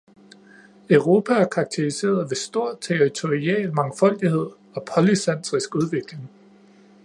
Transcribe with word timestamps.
Europa 0.89 1.33
er 1.33 1.45
karakteriseret 1.47 2.29
ved 2.29 2.35
stor 2.35 2.77
territorial 2.81 3.73
mangfoldighed 3.73 4.47
og 4.75 4.85
polycentrisk 4.95 5.75
udvikling. 5.75 6.29